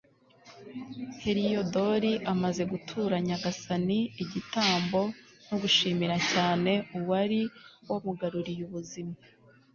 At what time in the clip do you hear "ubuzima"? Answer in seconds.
8.67-9.15